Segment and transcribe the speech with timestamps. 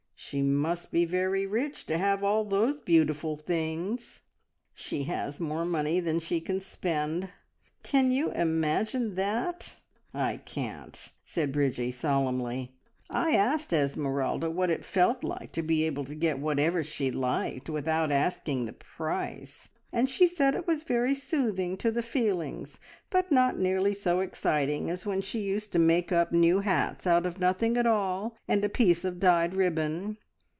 [0.23, 4.21] She must be very rich to have all those beautiful things."
[4.73, 7.27] "She has more money than she can spend.
[7.83, 9.77] Can you imagine that?
[10.13, 12.71] I can't!" said Bridgie solemnly.
[13.09, 17.69] "I asked Esmeralda what it felt like to be able to get whatever she liked
[17.69, 22.79] without asking the price, and she said it was very soothing to the feelings,
[23.09, 27.25] but not nearly so exciting as when she used to make up new hats out
[27.25, 30.15] of nothing at all and a piece of dyed ribbon.